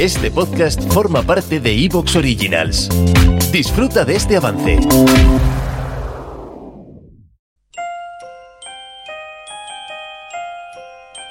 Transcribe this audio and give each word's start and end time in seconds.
Este 0.00 0.30
podcast 0.30 0.78
forma 0.92 1.22
parte 1.22 1.58
de 1.58 1.72
Evox 1.72 2.16
Originals. 2.16 2.90
Disfruta 3.50 4.04
de 4.04 4.16
este 4.16 4.36
avance. 4.36 4.78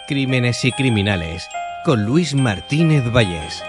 Crímenes 0.07 0.65
y 0.65 0.71
criminales 0.71 1.47
con 1.85 2.05
Luis 2.05 2.33
Martínez 2.33 3.03
Vallés. 3.13 3.63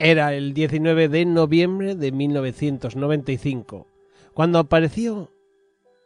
Era 0.00 0.32
el 0.34 0.54
19 0.54 1.08
de 1.08 1.24
noviembre 1.24 1.96
de 1.96 2.12
1995, 2.12 3.88
cuando 4.32 4.60
apareció 4.60 5.32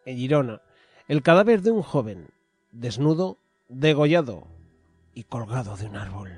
en 0.06 0.16
Girona 0.16 0.62
el 1.08 1.22
cadáver 1.22 1.60
de 1.60 1.72
un 1.72 1.82
joven, 1.82 2.28
desnudo, 2.70 3.36
degollado 3.68 4.46
y 5.12 5.24
colgado 5.24 5.76
de 5.76 5.86
un 5.86 5.96
árbol. 5.96 6.30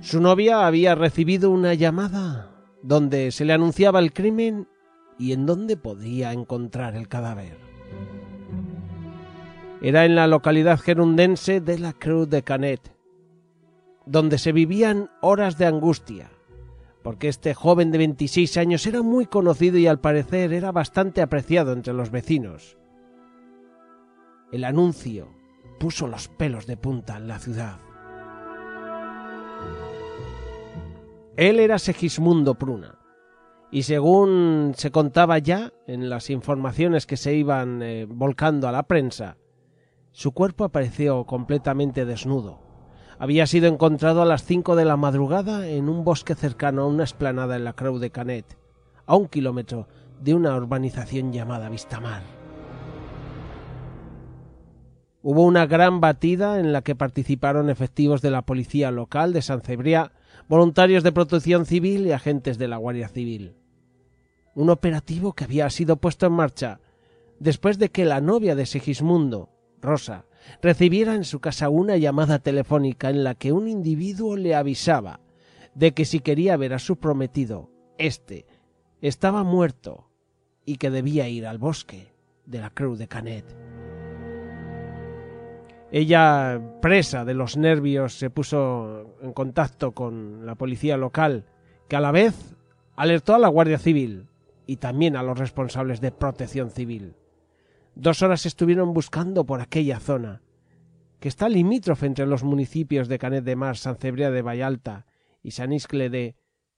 Su 0.00 0.22
novia 0.22 0.66
había 0.66 0.94
recibido 0.94 1.50
una 1.50 1.74
llamada 1.74 2.50
donde 2.82 3.30
se 3.30 3.44
le 3.44 3.52
anunciaba 3.52 3.98
el 3.98 4.14
crimen 4.14 4.66
y 5.18 5.32
en 5.32 5.44
dónde 5.44 5.76
podía 5.76 6.32
encontrar 6.32 6.96
el 6.96 7.08
cadáver. 7.08 7.58
Era 9.82 10.06
en 10.06 10.14
la 10.14 10.26
localidad 10.26 10.80
gerundense 10.80 11.60
de 11.60 11.78
la 11.78 11.92
Cruz 11.92 12.30
de 12.30 12.42
Canet, 12.42 12.93
donde 14.06 14.38
se 14.38 14.52
vivían 14.52 15.10
horas 15.20 15.58
de 15.58 15.66
angustia, 15.66 16.30
porque 17.02 17.28
este 17.28 17.54
joven 17.54 17.90
de 17.90 17.98
26 17.98 18.56
años 18.56 18.86
era 18.86 19.02
muy 19.02 19.26
conocido 19.26 19.78
y 19.78 19.86
al 19.86 20.00
parecer 20.00 20.52
era 20.52 20.72
bastante 20.72 21.22
apreciado 21.22 21.72
entre 21.72 21.92
los 21.92 22.10
vecinos. 22.10 22.76
El 24.52 24.64
anuncio 24.64 25.28
puso 25.78 26.06
los 26.06 26.28
pelos 26.28 26.66
de 26.66 26.76
punta 26.76 27.16
en 27.16 27.28
la 27.28 27.38
ciudad. 27.38 27.78
Él 31.36 31.58
era 31.58 31.78
Segismundo 31.78 32.54
Pruna, 32.54 32.98
y 33.74 33.82
según 33.82 34.72
se 34.76 34.92
contaba 34.92 35.38
ya 35.38 35.72
en 35.88 36.08
las 36.08 36.30
informaciones 36.30 37.06
que 37.06 37.16
se 37.16 37.34
iban 37.34 37.82
eh, 37.82 38.06
volcando 38.08 38.68
a 38.68 38.72
la 38.72 38.84
prensa, 38.84 39.36
su 40.12 40.30
cuerpo 40.30 40.62
apareció 40.62 41.24
completamente 41.24 42.04
desnudo. 42.04 42.63
Había 43.24 43.46
sido 43.46 43.68
encontrado 43.68 44.20
a 44.20 44.26
las 44.26 44.44
cinco 44.44 44.76
de 44.76 44.84
la 44.84 44.98
madrugada 44.98 45.66
en 45.66 45.88
un 45.88 46.04
bosque 46.04 46.34
cercano 46.34 46.82
a 46.82 46.86
una 46.86 47.04
esplanada 47.04 47.56
en 47.56 47.64
la 47.64 47.72
Creu 47.72 47.98
de 47.98 48.10
Canet, 48.10 48.58
a 49.06 49.16
un 49.16 49.28
kilómetro 49.28 49.88
de 50.20 50.34
una 50.34 50.54
urbanización 50.54 51.32
llamada 51.32 51.70
Vistamar. 51.70 52.20
Hubo 55.22 55.42
una 55.42 55.64
gran 55.64 56.02
batida 56.02 56.60
en 56.60 56.74
la 56.74 56.82
que 56.82 56.94
participaron 56.94 57.70
efectivos 57.70 58.20
de 58.20 58.30
la 58.30 58.42
policía 58.42 58.90
local 58.90 59.32
de 59.32 59.40
San 59.40 59.62
Cebriá, 59.62 60.12
voluntarios 60.46 61.02
de 61.02 61.12
protección 61.12 61.64
civil 61.64 62.06
y 62.06 62.12
agentes 62.12 62.58
de 62.58 62.68
la 62.68 62.76
Guardia 62.76 63.08
Civil. 63.08 63.56
Un 64.54 64.68
operativo 64.68 65.32
que 65.32 65.44
había 65.44 65.70
sido 65.70 65.96
puesto 65.96 66.26
en 66.26 66.34
marcha 66.34 66.78
después 67.40 67.78
de 67.78 67.88
que 67.88 68.04
la 68.04 68.20
novia 68.20 68.54
de 68.54 68.66
Segismundo, 68.66 69.48
Rosa, 69.80 70.26
recibiera 70.62 71.14
en 71.14 71.24
su 71.24 71.40
casa 71.40 71.68
una 71.68 71.96
llamada 71.96 72.38
telefónica 72.38 73.10
en 73.10 73.24
la 73.24 73.34
que 73.34 73.52
un 73.52 73.68
individuo 73.68 74.36
le 74.36 74.54
avisaba 74.54 75.20
de 75.74 75.92
que 75.92 76.04
si 76.04 76.20
quería 76.20 76.56
ver 76.56 76.74
a 76.74 76.78
su 76.78 76.96
prometido, 76.96 77.70
éste 77.98 78.46
estaba 79.00 79.42
muerto 79.44 80.08
y 80.64 80.76
que 80.76 80.90
debía 80.90 81.28
ir 81.28 81.46
al 81.46 81.58
bosque 81.58 82.12
de 82.46 82.60
la 82.60 82.70
Cruz 82.70 82.98
de 82.98 83.08
Canet. 83.08 83.44
Ella, 85.90 86.60
presa 86.80 87.24
de 87.24 87.34
los 87.34 87.56
nervios, 87.56 88.18
se 88.18 88.30
puso 88.30 89.16
en 89.22 89.32
contacto 89.32 89.92
con 89.92 90.44
la 90.44 90.56
policía 90.56 90.96
local, 90.96 91.44
que 91.88 91.96
a 91.96 92.00
la 92.00 92.10
vez 92.10 92.56
alertó 92.96 93.34
a 93.34 93.38
la 93.38 93.48
Guardia 93.48 93.78
Civil 93.78 94.26
y 94.66 94.76
también 94.76 95.16
a 95.16 95.22
los 95.22 95.38
responsables 95.38 96.00
de 96.00 96.10
protección 96.10 96.70
civil. 96.70 97.14
Dos 97.96 98.22
horas 98.22 98.44
estuvieron 98.44 98.92
buscando 98.92 99.46
por 99.46 99.60
aquella 99.60 100.00
zona, 100.00 100.42
que 101.20 101.28
está 101.28 101.48
limítrofe 101.48 102.06
entre 102.06 102.26
los 102.26 102.42
municipios 102.42 103.08
de 103.08 103.18
Canet 103.18 103.44
de 103.44 103.56
Mar, 103.56 103.76
San 103.76 103.96
Cebrea 103.96 104.30
de 104.30 104.42
Vallalta 104.42 105.06
y 105.42 105.52
San 105.52 105.72
Iscle 105.72 106.10
de 106.10 106.36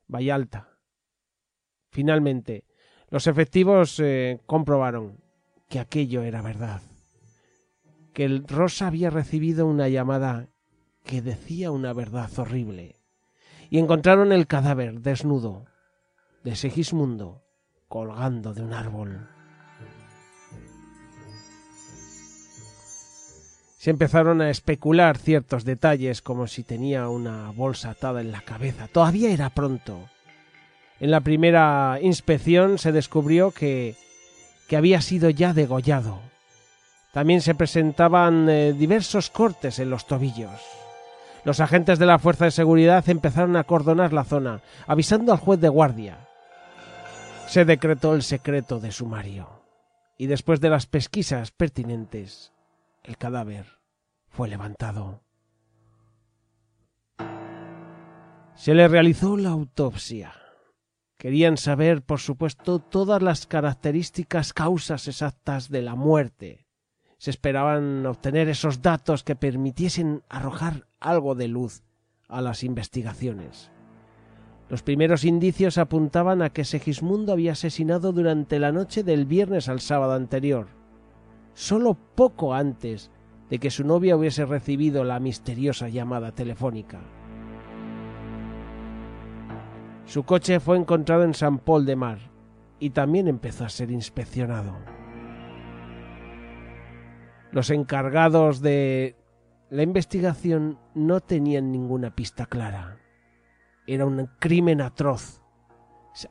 Vallalta. 0.08 0.78
Finalmente, 1.90 2.64
los 3.08 3.26
efectivos 3.26 3.98
eh, 3.98 4.40
comprobaron 4.46 5.20
que 5.68 5.78
aquello 5.78 6.22
era 6.22 6.42
verdad, 6.42 6.82
que 8.12 8.24
el 8.24 8.46
Rosa 8.46 8.88
había 8.88 9.10
recibido 9.10 9.66
una 9.66 9.88
llamada 9.88 10.48
que 11.02 11.22
decía 11.22 11.70
una 11.70 11.92
verdad 11.92 12.30
horrible, 12.38 13.00
y 13.70 13.78
encontraron 13.78 14.32
el 14.32 14.46
cadáver 14.46 15.00
desnudo 15.00 15.64
de 16.44 16.56
Segismundo 16.56 17.42
colgando 17.88 18.52
de 18.52 18.62
un 18.62 18.72
árbol. 18.72 19.35
Se 23.76 23.90
empezaron 23.90 24.40
a 24.40 24.50
especular 24.50 25.18
ciertos 25.18 25.64
detalles 25.64 26.22
como 26.22 26.46
si 26.46 26.62
tenía 26.62 27.08
una 27.08 27.50
bolsa 27.50 27.90
atada 27.90 28.20
en 28.20 28.32
la 28.32 28.40
cabeza. 28.40 28.88
Todavía 28.88 29.30
era 29.30 29.50
pronto. 29.50 30.08
En 30.98 31.10
la 31.10 31.20
primera 31.20 31.98
inspección 32.00 32.78
se 32.78 32.92
descubrió 32.92 33.50
que, 33.50 33.96
que 34.68 34.76
había 34.76 35.02
sido 35.02 35.28
ya 35.28 35.52
degollado. 35.52 36.20
También 37.12 37.40
se 37.40 37.54
presentaban 37.54 38.48
eh, 38.48 38.72
diversos 38.72 39.30
cortes 39.30 39.78
en 39.78 39.90
los 39.90 40.06
tobillos. 40.06 40.60
Los 41.44 41.60
agentes 41.60 41.98
de 41.98 42.06
la 42.06 42.18
Fuerza 42.18 42.46
de 42.46 42.50
Seguridad 42.50 43.08
empezaron 43.08 43.56
a 43.56 43.60
acordonar 43.60 44.12
la 44.12 44.24
zona, 44.24 44.62
avisando 44.86 45.32
al 45.32 45.38
juez 45.38 45.60
de 45.60 45.68
guardia. 45.68 46.18
Se 47.46 47.64
decretó 47.64 48.14
el 48.14 48.22
secreto 48.22 48.80
de 48.80 48.90
sumario. 48.90 49.48
Y 50.18 50.26
después 50.26 50.60
de 50.60 50.70
las 50.70 50.86
pesquisas 50.86 51.52
pertinentes, 51.52 52.52
el 53.06 53.16
cadáver 53.16 53.66
fue 54.28 54.48
levantado. 54.48 55.22
Se 58.54 58.74
le 58.74 58.88
realizó 58.88 59.36
la 59.36 59.50
autopsia. 59.50 60.32
Querían 61.18 61.56
saber, 61.56 62.02
por 62.02 62.20
supuesto, 62.20 62.78
todas 62.78 63.22
las 63.22 63.46
características 63.46 64.52
causas 64.52 65.08
exactas 65.08 65.70
de 65.70 65.82
la 65.82 65.94
muerte. 65.94 66.66
Se 67.18 67.30
esperaban 67.30 68.04
obtener 68.04 68.48
esos 68.48 68.82
datos 68.82 69.24
que 69.24 69.36
permitiesen 69.36 70.22
arrojar 70.28 70.86
algo 71.00 71.34
de 71.34 71.48
luz 71.48 71.82
a 72.28 72.42
las 72.42 72.62
investigaciones. 72.64 73.70
Los 74.68 74.82
primeros 74.82 75.24
indicios 75.24 75.78
apuntaban 75.78 76.42
a 76.42 76.50
que 76.50 76.64
Segismundo 76.64 77.32
había 77.32 77.52
asesinado 77.52 78.12
durante 78.12 78.58
la 78.58 78.72
noche 78.72 79.04
del 79.04 79.24
viernes 79.24 79.68
al 79.68 79.80
sábado 79.80 80.12
anterior, 80.12 80.75
solo 81.56 81.94
poco 81.94 82.52
antes 82.52 83.10
de 83.48 83.58
que 83.58 83.70
su 83.70 83.82
novia 83.82 84.14
hubiese 84.14 84.44
recibido 84.44 85.04
la 85.04 85.18
misteriosa 85.20 85.88
llamada 85.88 86.32
telefónica. 86.32 87.00
Su 90.04 90.24
coche 90.24 90.60
fue 90.60 90.76
encontrado 90.76 91.24
en 91.24 91.32
San 91.32 91.58
Paul 91.58 91.86
de 91.86 91.96
Mar 91.96 92.18
y 92.78 92.90
también 92.90 93.26
empezó 93.26 93.64
a 93.64 93.70
ser 93.70 93.90
inspeccionado. 93.90 94.76
Los 97.52 97.70
encargados 97.70 98.60
de 98.60 99.16
la 99.70 99.82
investigación 99.82 100.78
no 100.94 101.20
tenían 101.20 101.72
ninguna 101.72 102.14
pista 102.14 102.44
clara. 102.44 102.98
Era 103.86 104.04
un 104.04 104.28
crimen 104.38 104.82
atroz. 104.82 105.40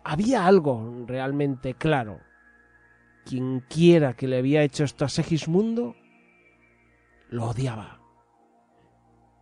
Había 0.03 0.45
algo 0.45 1.03
realmente 1.07 1.73
claro. 1.73 2.19
Quien 3.25 3.61
quiera 3.61 4.13
que 4.13 4.27
le 4.27 4.37
había 4.37 4.63
hecho 4.63 4.83
esto 4.83 5.03
a 5.03 5.09
Segismundo 5.09 5.95
lo 7.29 7.45
odiaba. 7.45 7.99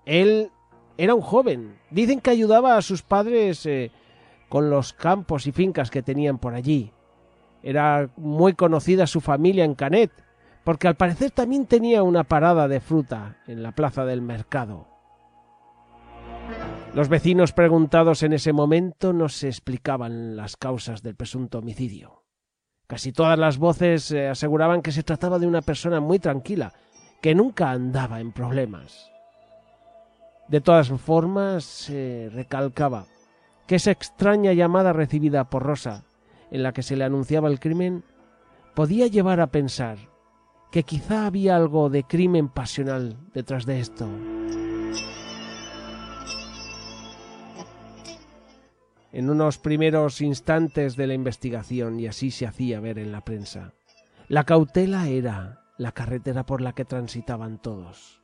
Él 0.05 0.51
era 0.97 1.15
un 1.15 1.21
joven. 1.21 1.77
Dicen 1.89 2.21
que 2.21 2.29
ayudaba 2.29 2.77
a 2.77 2.81
sus 2.81 3.01
padres 3.01 3.65
eh, 3.65 3.91
con 4.49 4.69
los 4.69 4.93
campos 4.93 5.47
y 5.47 5.51
fincas 5.51 5.91
que 5.91 6.01
tenían 6.01 6.37
por 6.37 6.53
allí. 6.53 6.91
Era 7.61 8.09
muy 8.17 8.53
conocida 8.53 9.07
su 9.07 9.21
familia 9.21 9.65
en 9.65 9.75
Canet, 9.75 10.11
porque 10.63 10.87
al 10.87 10.95
parecer 10.95 11.31
también 11.31 11.65
tenía 11.65 12.03
una 12.03 12.23
parada 12.23 12.67
de 12.67 12.79
fruta 12.79 13.37
en 13.47 13.63
la 13.63 13.71
plaza 13.73 14.05
del 14.05 14.21
mercado. 14.21 14.87
Los 16.93 17.09
vecinos 17.09 17.53
preguntados 17.53 18.21
en 18.23 18.33
ese 18.33 18.53
momento 18.53 19.13
no 19.13 19.29
se 19.29 19.47
explicaban 19.47 20.35
las 20.35 20.57
causas 20.57 21.01
del 21.01 21.15
presunto 21.15 21.59
homicidio. 21.59 22.22
Casi 22.93 23.11
todas 23.11 23.39
las 23.39 23.57
voces 23.57 24.11
eh, 24.11 24.27
aseguraban 24.27 24.83
que 24.83 24.91
se 24.91 25.01
trataba 25.01 25.39
de 25.39 25.47
una 25.47 25.63
persona 25.63 25.99
muy 25.99 26.19
tranquila, 26.19 26.73
que 27.23 27.33
nunca 27.33 27.71
andaba 27.71 28.19
en 28.19 28.31
problemas. 28.31 29.09
De 30.47 30.61
todas 30.61 30.89
formas, 31.01 31.63
se 31.63 32.29
recalcaba 32.31 33.07
que 33.65 33.77
esa 33.77 33.89
extraña 33.89 34.53
llamada 34.53 34.93
recibida 34.93 35.49
por 35.49 35.63
Rosa, 35.63 36.03
en 36.51 36.61
la 36.61 36.71
que 36.71 36.83
se 36.83 36.95
le 36.95 37.03
anunciaba 37.03 37.49
el 37.49 37.59
crimen, 37.59 38.03
podía 38.75 39.07
llevar 39.07 39.41
a 39.41 39.47
pensar 39.47 39.97
que 40.71 40.83
quizá 40.83 41.25
había 41.25 41.55
algo 41.55 41.89
de 41.89 42.03
crimen 42.03 42.47
pasional 42.47 43.17
detrás 43.33 43.65
de 43.65 43.79
esto. 43.79 44.07
En 49.13 49.29
unos 49.29 49.59
primeros 49.59 50.21
instantes 50.21 50.95
de 50.95 51.05
la 51.05 51.13
investigación, 51.13 51.99
y 51.99 52.07
así 52.07 52.31
se 52.31 52.47
hacía 52.47 52.79
ver 52.79 52.97
en 52.97 53.11
la 53.11 53.23
prensa, 53.23 53.75
la 54.27 54.43
cautela 54.43 55.07
era 55.07 55.61
la 55.77 55.91
carretera 55.91 56.47
por 56.47 56.61
la 56.61 56.73
que 56.73 56.83
transitaban 56.83 57.61
todos. 57.61 58.23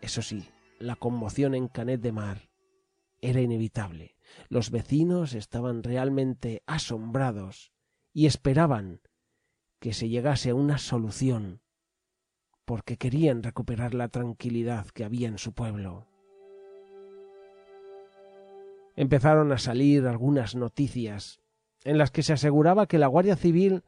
Eso 0.00 0.22
sí, 0.22 0.48
la 0.78 0.96
conmoción 0.96 1.54
en 1.54 1.68
Canet 1.68 2.00
de 2.00 2.12
Mar 2.12 2.48
era 3.20 3.42
inevitable. 3.42 4.16
Los 4.48 4.70
vecinos 4.70 5.34
estaban 5.34 5.82
realmente 5.82 6.62
asombrados 6.66 7.74
y 8.14 8.24
esperaban 8.24 9.02
que 9.80 9.92
se 9.92 10.08
llegase 10.08 10.48
a 10.48 10.54
una 10.54 10.78
solución, 10.78 11.60
porque 12.64 12.96
querían 12.96 13.42
recuperar 13.42 13.92
la 13.92 14.08
tranquilidad 14.08 14.86
que 14.86 15.04
había 15.04 15.28
en 15.28 15.36
su 15.36 15.52
pueblo. 15.52 16.08
Empezaron 18.96 19.52
a 19.52 19.58
salir 19.58 20.06
algunas 20.06 20.54
noticias 20.54 21.40
en 21.84 21.98
las 21.98 22.10
que 22.10 22.22
se 22.22 22.32
aseguraba 22.32 22.86
que 22.86 22.98
la 22.98 23.06
Guardia 23.06 23.36
Civil 23.36 23.82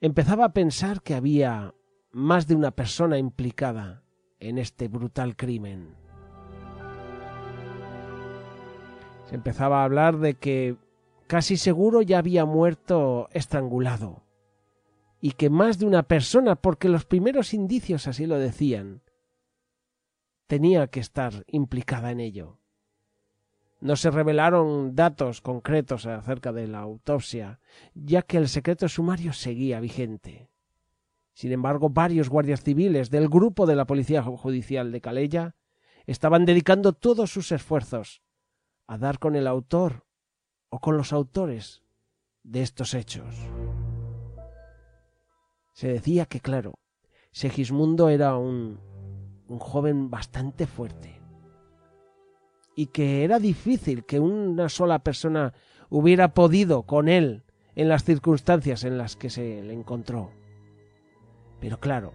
empezaba 0.00 0.46
a 0.46 0.52
pensar 0.52 1.02
que 1.02 1.14
había 1.14 1.74
más 2.10 2.46
de 2.46 2.54
una 2.54 2.72
persona 2.72 3.18
implicada 3.18 4.02
en 4.38 4.58
este 4.58 4.88
brutal 4.88 5.36
crimen. 5.36 5.94
Se 9.26 9.34
empezaba 9.34 9.80
a 9.80 9.84
hablar 9.84 10.18
de 10.18 10.34
que 10.34 10.76
casi 11.26 11.56
seguro 11.56 12.02
ya 12.02 12.18
había 12.18 12.44
muerto 12.44 13.28
estrangulado 13.32 14.22
y 15.20 15.32
que 15.32 15.48
más 15.48 15.78
de 15.78 15.86
una 15.86 16.02
persona, 16.02 16.56
porque 16.56 16.90
los 16.90 17.06
primeros 17.06 17.54
indicios 17.54 18.06
así 18.06 18.26
lo 18.26 18.38
decían, 18.38 19.00
tenía 20.46 20.86
que 20.88 21.00
estar 21.00 21.44
implicada 21.46 22.10
en 22.10 22.20
ello. 22.20 22.58
No 23.84 23.96
se 23.96 24.10
revelaron 24.10 24.94
datos 24.94 25.42
concretos 25.42 26.06
acerca 26.06 26.52
de 26.52 26.66
la 26.66 26.78
autopsia, 26.78 27.60
ya 27.92 28.22
que 28.22 28.38
el 28.38 28.48
secreto 28.48 28.88
sumario 28.88 29.34
seguía 29.34 29.78
vigente. 29.78 30.48
Sin 31.34 31.52
embargo, 31.52 31.90
varios 31.90 32.30
guardias 32.30 32.62
civiles 32.62 33.10
del 33.10 33.28
grupo 33.28 33.66
de 33.66 33.76
la 33.76 33.84
Policía 33.84 34.22
Judicial 34.22 34.90
de 34.90 35.02
Calella 35.02 35.54
estaban 36.06 36.46
dedicando 36.46 36.94
todos 36.94 37.30
sus 37.30 37.52
esfuerzos 37.52 38.22
a 38.86 38.96
dar 38.96 39.18
con 39.18 39.36
el 39.36 39.46
autor 39.46 40.06
o 40.70 40.80
con 40.80 40.96
los 40.96 41.12
autores 41.12 41.82
de 42.42 42.62
estos 42.62 42.94
hechos. 42.94 43.36
Se 45.74 45.88
decía 45.88 46.24
que, 46.24 46.40
claro, 46.40 46.72
Segismundo 47.32 48.08
era 48.08 48.38
un, 48.38 48.80
un 49.46 49.58
joven 49.58 50.08
bastante 50.08 50.66
fuerte 50.66 51.20
y 52.74 52.86
que 52.86 53.24
era 53.24 53.38
difícil 53.38 54.04
que 54.04 54.20
una 54.20 54.68
sola 54.68 55.00
persona 55.00 55.54
hubiera 55.90 56.34
podido 56.34 56.82
con 56.82 57.08
él 57.08 57.44
en 57.76 57.88
las 57.88 58.04
circunstancias 58.04 58.84
en 58.84 58.98
las 58.98 59.16
que 59.16 59.30
se 59.30 59.62
le 59.62 59.72
encontró. 59.72 60.30
Pero 61.60 61.78
claro, 61.80 62.12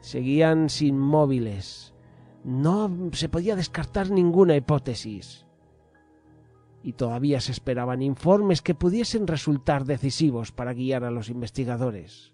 seguían 0.00 0.68
sin 0.68 0.98
móviles. 0.98 1.94
No 2.44 2.90
se 3.12 3.28
podía 3.28 3.56
descartar 3.56 4.10
ninguna 4.10 4.56
hipótesis. 4.56 5.46
Y 6.82 6.94
todavía 6.94 7.40
se 7.40 7.52
esperaban 7.52 8.02
informes 8.02 8.60
que 8.60 8.74
pudiesen 8.74 9.28
resultar 9.28 9.84
decisivos 9.84 10.50
para 10.50 10.74
guiar 10.74 11.04
a 11.04 11.12
los 11.12 11.28
investigadores. 11.28 12.32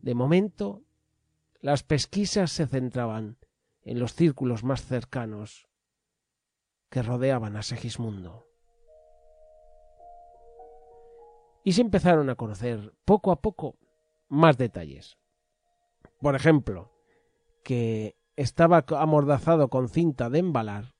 De 0.00 0.14
momento, 0.14 0.84
las 1.60 1.82
pesquisas 1.82 2.52
se 2.52 2.68
centraban 2.68 3.36
en 3.82 3.98
los 3.98 4.14
círculos 4.14 4.62
más 4.62 4.84
cercanos 4.84 5.68
que 6.90 7.02
rodeaban 7.02 7.56
a 7.56 7.62
Segismundo. 7.62 8.46
Y 11.64 11.72
se 11.72 11.82
empezaron 11.82 12.30
a 12.30 12.34
conocer 12.34 12.94
poco 13.04 13.30
a 13.30 13.40
poco 13.40 13.76
más 14.28 14.56
detalles. 14.56 15.18
Por 16.20 16.34
ejemplo, 16.34 16.92
que 17.62 18.16
estaba 18.36 18.84
amordazado 18.98 19.68
con 19.68 19.88
cinta 19.88 20.30
de 20.30 20.38
embalar 20.38 20.94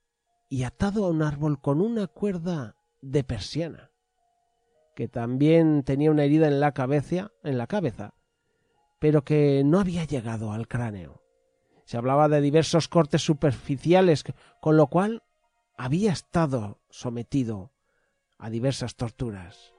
y 0.48 0.64
atado 0.64 1.06
a 1.06 1.10
un 1.10 1.22
árbol 1.22 1.60
con 1.60 1.80
una 1.80 2.06
cuerda 2.06 2.76
de 3.00 3.24
persiana, 3.24 3.90
que 4.94 5.08
también 5.08 5.84
tenía 5.84 6.10
una 6.10 6.24
herida 6.24 6.48
en 6.48 6.60
la 6.60 6.72
cabeza, 6.72 7.30
en 7.42 7.58
la 7.58 7.66
cabeza, 7.66 8.14
pero 8.98 9.22
que 9.22 9.62
no 9.64 9.78
había 9.80 10.04
llegado 10.04 10.52
al 10.52 10.68
cráneo. 10.68 11.22
Se 11.84 11.96
hablaba 11.96 12.28
de 12.28 12.40
diversos 12.40 12.88
cortes 12.88 13.22
superficiales, 13.22 14.24
con 14.60 14.76
lo 14.76 14.88
cual 14.88 15.22
había 15.78 16.10
estado 16.12 16.80
sometido 16.90 17.70
a 18.36 18.50
diversas 18.50 18.96
torturas. 18.96 19.72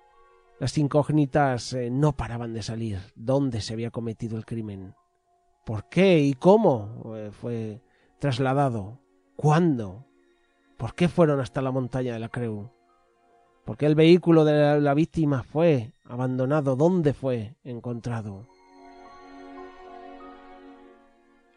Las 0.57 0.77
incógnitas 0.77 1.73
eh, 1.73 1.89
no 1.91 2.13
paraban 2.13 2.53
de 2.53 2.63
salir. 2.63 2.99
¿Dónde 3.15 3.61
se 3.61 3.73
había 3.73 3.91
cometido 3.91 4.37
el 4.37 4.45
crimen? 4.45 4.95
¿Por 5.65 5.89
qué 5.89 6.19
y 6.19 6.33
cómo 6.33 7.15
eh, 7.15 7.31
fue 7.31 7.81
trasladado? 8.17 8.99
¿Cuándo? 9.35 10.05
¿Por 10.77 10.95
qué 10.95 11.09
fueron 11.09 11.41
hasta 11.41 11.61
la 11.61 11.71
montaña 11.71 12.13
de 12.13 12.19
la 12.19 12.29
Creu? 12.29 12.71
¿Por 13.65 13.77
qué 13.77 13.85
el 13.85 13.95
vehículo 13.95 14.45
de 14.45 14.79
la 14.79 14.93
víctima 14.93 15.43
fue 15.43 15.93
abandonado? 16.05 16.77
¿Dónde 16.77 17.13
fue 17.13 17.57
encontrado? 17.63 18.47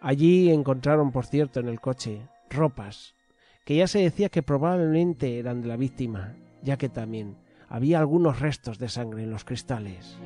Allí 0.00 0.50
encontraron, 0.50 1.12
por 1.12 1.27
cierto, 1.27 1.61
en 1.61 1.69
el 1.69 1.81
coche 1.81 2.29
ropas 2.50 3.15
que 3.64 3.76
ya 3.76 3.87
se 3.87 4.00
decía 4.00 4.29
que 4.29 4.43
probablemente 4.43 5.38
eran 5.38 5.62
de 5.62 5.69
la 5.69 5.76
víctima, 5.76 6.37
ya 6.62 6.76
que 6.76 6.88
también 6.88 7.37
había 7.69 7.99
algunos 7.99 8.41
restos 8.41 8.79
de 8.79 8.88
sangre 8.88 9.23
en 9.23 9.31
los 9.31 9.44
cristales. 9.44 10.19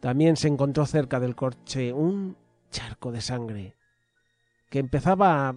También 0.00 0.36
se 0.36 0.48
encontró 0.48 0.84
cerca 0.84 1.20
del 1.20 1.34
coche 1.34 1.92
un 1.92 2.36
charco 2.70 3.12
de 3.12 3.22
sangre 3.22 3.76
que 4.68 4.78
empezaba 4.78 5.56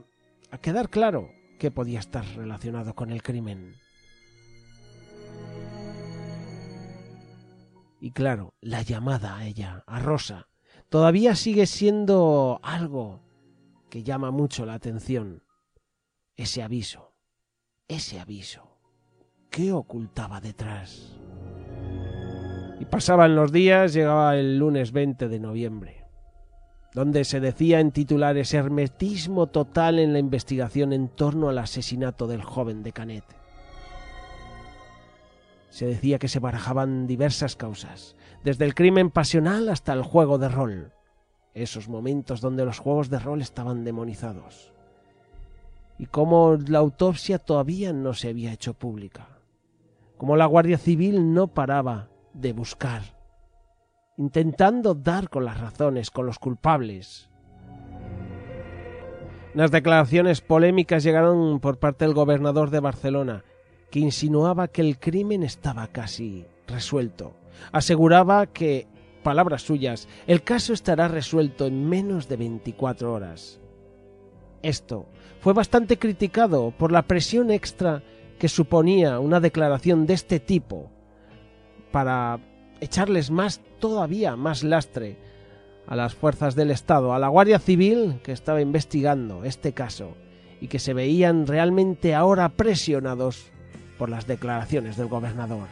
a 0.52 0.58
quedar 0.60 0.90
claro 0.90 1.30
que 1.60 1.72
podía 1.72 2.00
estar 2.00 2.24
relacionado 2.36 2.94
con 2.94 3.12
el 3.12 3.24
crimen. 3.24 3.76
Y 8.00 8.12
claro, 8.12 8.54
la 8.62 8.84
llamada 8.84 9.38
a 9.38 9.46
ella, 9.46 9.84
a 9.88 10.00
Rosa, 10.00 10.48
todavía 10.88 11.36
sigue 11.36 11.66
siendo 11.66 12.60
algo 12.62 13.27
que 13.90 14.04
llama 14.04 14.32
mucho 14.32 14.66
la 14.66 14.74
atención. 14.74 15.44
Ese 16.36 16.62
aviso 16.64 17.08
ese 17.88 18.20
aviso? 18.20 18.78
¿Qué 19.50 19.72
ocultaba 19.72 20.42
detrás? 20.42 21.16
Y 22.80 22.86
pasaban 22.86 23.36
los 23.36 23.52
días, 23.52 23.94
llegaba 23.94 24.36
el 24.36 24.58
lunes 24.58 24.92
20 24.92 25.30
de 25.30 25.40
noviembre, 25.40 26.06
donde 26.94 27.24
se 27.24 27.40
decía 27.40 27.80
en 27.80 27.92
titulares 27.92 28.54
hermetismo 28.54 29.48
total 29.48 30.00
en 30.00 30.14
la 30.14 30.20
investigación 30.20 30.92
en 30.92 31.08
torno 31.08 31.50
al 31.50 31.58
asesinato 31.58 32.28
del 32.28 32.44
joven 32.44 32.84
de 32.84 32.92
Canet. 32.92 33.24
Se 35.70 35.86
decía 35.86 36.20
que 36.20 36.28
se 36.28 36.40
barajaban 36.40 37.08
diversas 37.08 37.56
causas, 37.56 38.16
desde 38.44 38.66
el 38.66 38.76
crimen 38.76 39.12
pasional 39.12 39.70
hasta 39.70 39.94
el 39.94 40.04
juego 40.04 40.38
de 40.38 40.50
rol, 40.50 40.94
esos 41.62 41.90
momentos 41.90 42.42
donde 42.42 42.66
los 42.66 42.80
juegos 42.80 43.10
de 43.10 43.20
rol 43.20 43.42
estaban 43.42 43.84
demonizados 43.84 44.72
y 45.98 46.06
cómo 46.06 46.58
la 46.68 46.80
autopsia 46.80 47.40
todavía 47.40 47.94
no 47.94 48.14
se 48.14 48.30
había 48.30 48.54
hecho 48.54 48.74
pública, 48.74 49.28
como 50.18 50.36
la 50.36 50.46
Guardia 50.46 50.78
Civil 50.78 51.34
no 51.34 51.48
paraba 51.48 52.10
de 52.34 52.54
buscar, 52.54 53.02
intentando 54.18 54.94
dar 54.94 55.30
con 55.30 55.46
las 55.46 55.60
razones, 55.60 56.12
con 56.12 56.26
los 56.26 56.40
culpables. 56.40 57.30
Las 59.54 59.72
declaraciones 59.72 60.42
polémicas 60.42 61.04
llegaron 61.04 61.60
por 61.60 61.80
parte 61.80 62.06
del 62.06 62.14
gobernador 62.14 62.70
de 62.70 62.80
Barcelona, 62.80 63.44
que 63.90 64.00
insinuaba 64.00 64.68
que 64.68 64.82
el 64.82 65.00
crimen 65.00 65.42
estaba 65.42 65.88
casi 65.88 66.46
resuelto. 66.68 67.34
Aseguraba 67.72 68.46
que, 68.46 68.88
palabras 69.28 69.64
suyas, 69.64 70.08
el 70.26 70.42
caso 70.42 70.72
estará 70.72 71.10
resuelto 71.10 71.66
en 71.66 71.90
menos 71.90 72.30
de 72.30 72.38
24 72.38 73.14
horas. 73.14 73.60
Esto 74.64 75.06
fue 75.42 75.52
bastante 75.52 76.00
criticado 76.00 76.72
por 76.72 76.94
la 76.94 77.02
presión 77.02 77.52
extra 77.52 78.04
que 78.40 78.48
suponía 78.48 79.20
una 79.20 79.42
declaración 79.42 80.06
de 80.06 80.14
este 80.14 80.40
tipo 80.40 80.90
para 81.92 82.40
echarles 82.80 83.30
más 83.30 83.60
todavía 83.80 84.38
más 84.38 84.64
lastre 84.64 85.18
a 85.88 85.98
las 85.98 86.16
fuerzas 86.16 86.56
del 86.56 86.72
Estado, 86.72 87.14
a 87.14 87.20
la 87.20 87.28
Guardia 87.28 87.60
Civil 87.60 88.22
que 88.24 88.32
estaba 88.32 88.62
investigando 88.62 89.44
este 89.44 89.74
caso 89.74 90.16
y 90.62 90.70
que 90.70 90.80
se 90.80 90.94
veían 90.94 91.48
realmente 91.48 92.16
ahora 92.16 92.48
presionados 92.48 93.52
por 93.98 94.08
las 94.08 94.26
declaraciones 94.26 94.96
del 94.96 95.08
gobernador. 95.08 95.68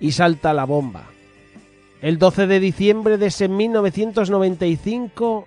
Y 0.00 0.12
salta 0.12 0.52
la 0.54 0.64
bomba. 0.64 1.04
El 2.00 2.18
12 2.18 2.46
de 2.46 2.60
diciembre 2.60 3.18
de 3.18 3.26
ese 3.26 3.48
1995, 3.48 5.46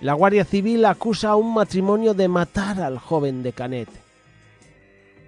la 0.00 0.14
Guardia 0.14 0.44
Civil 0.44 0.84
acusa 0.86 1.30
a 1.30 1.36
un 1.36 1.52
matrimonio 1.52 2.14
de 2.14 2.28
matar 2.28 2.80
al 2.80 2.98
joven 2.98 3.42
de 3.42 3.52
Canet. 3.52 3.88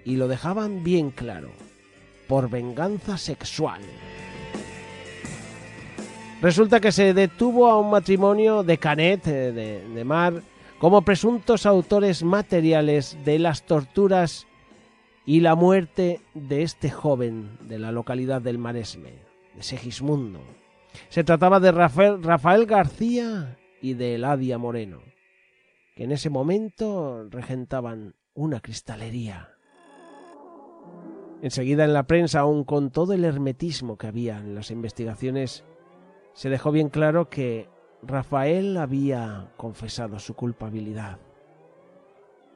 Y 0.03 0.15
lo 0.15 0.27
dejaban 0.27 0.83
bien 0.83 1.11
claro, 1.11 1.51
por 2.27 2.49
venganza 2.49 3.17
sexual. 3.17 3.81
Resulta 6.41 6.79
que 6.79 6.91
se 6.91 7.13
detuvo 7.13 7.67
a 7.67 7.79
un 7.79 7.91
matrimonio 7.91 8.63
de 8.63 8.77
Canet, 8.77 9.27
eh, 9.27 9.51
de, 9.51 9.87
de 9.87 10.03
Mar, 10.03 10.41
como 10.79 11.01
presuntos 11.01 11.65
autores 11.65 12.23
materiales 12.23 13.17
de 13.25 13.39
las 13.39 13.63
torturas 13.63 14.47
y 15.27 15.41
la 15.41 15.55
muerte 15.55 16.21
de 16.33 16.63
este 16.63 16.89
joven 16.89 17.57
de 17.67 17.77
la 17.79 17.91
localidad 17.91 18.41
del 18.41 18.57
Maresme 18.57 19.11
de 19.55 19.61
Segismundo. 19.61 20.39
Se 21.09 21.25
trataba 21.25 21.59
de 21.59 21.73
Rafael, 21.73 22.65
García 22.65 23.59
y 23.81 23.93
de 23.93 24.15
Eladia 24.15 24.57
Moreno, 24.57 25.01
que 25.97 26.05
en 26.05 26.13
ese 26.13 26.29
momento 26.29 27.27
regentaban 27.29 28.15
una 28.35 28.61
cristalería. 28.61 29.49
Enseguida 31.41 31.83
en 31.83 31.91
la 31.91 32.07
prensa, 32.07 32.39
aun 32.39 32.63
con 32.63 32.89
todo 32.89 33.11
el 33.11 33.25
hermetismo 33.25 33.97
que 33.97 34.07
había 34.07 34.37
en 34.37 34.55
las 34.55 34.71
investigaciones, 34.71 35.65
se 36.31 36.49
dejó 36.49 36.71
bien 36.71 36.87
claro 36.87 37.29
que 37.29 37.67
Rafael 38.01 38.77
había 38.77 39.51
confesado 39.57 40.19
su 40.19 40.35
culpabilidad, 40.35 41.19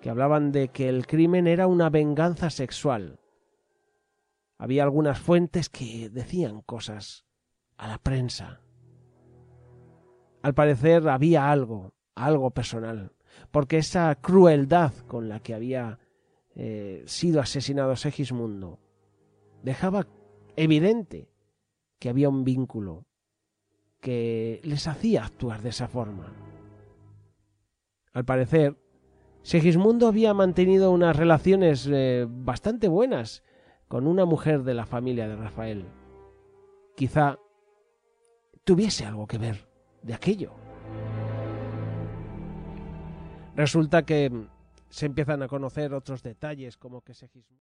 que 0.02 0.10
hablaban 0.10 0.52
de 0.52 0.70
que 0.70 0.90
el 0.90 1.06
crimen 1.06 1.48
era 1.48 1.68
una 1.68 1.90
venganza 1.90 2.50
sexual, 2.50 3.20
había 4.58 4.84
algunas 4.84 5.20
fuentes 5.20 5.70
que 5.70 6.10
decían 6.10 6.62
cosas 6.62 7.26
a 7.78 7.88
la 7.88 7.98
prensa. 7.98 8.62
Al 10.42 10.54
parecer 10.54 11.08
había 11.08 11.52
algo, 11.52 11.94
algo 12.16 12.52
personal, 12.52 13.14
porque 13.52 13.78
esa 13.78 14.14
crueldad 14.16 14.94
con 15.08 15.30
la 15.30 15.40
que 15.40 15.54
había 15.54 16.00
eh, 16.56 17.04
sido 17.06 17.40
asesinado 17.40 17.96
Segismundo 17.96 18.80
dejaba 19.64 20.08
evidente 20.56 21.30
que 22.00 22.10
había 22.10 22.30
un 22.30 22.44
vínculo 22.44 23.06
que 24.00 24.60
les 24.64 24.88
hacía 24.88 25.24
actuar 25.26 25.62
de 25.62 25.70
esa 25.70 25.88
forma. 25.88 26.34
Al 28.14 28.26
parecer, 28.26 28.76
Segismundo 29.44 30.08
había 30.08 30.34
mantenido 30.34 30.92
unas 30.92 31.16
relaciones 31.16 31.88
eh, 31.92 32.28
bastante 32.30 32.88
buenas 32.88 33.44
con 33.88 34.08
una 34.08 34.26
mujer 34.26 34.64
de 34.64 34.74
la 34.74 34.86
familia 34.86 35.28
de 35.28 35.36
Rafael. 35.36 35.86
Quizá 36.96 37.40
tuviese 38.64 39.06
algo 39.06 39.28
que 39.28 39.38
ver 39.38 39.68
de 40.04 40.14
aquello. 40.14 40.54
Resulta 43.56 44.04
que 44.04 44.32
se 44.90 45.06
empiezan 45.08 45.42
a 45.42 45.48
conocer 45.48 45.94
otros 45.94 46.22
detalles 46.22 46.78
como 46.78 47.02
que 47.02 47.14
Segismundo... 47.14 47.62